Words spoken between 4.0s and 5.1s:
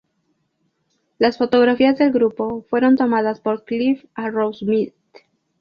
Arrowsmith.